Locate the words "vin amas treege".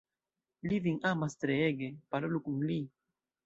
0.85-1.93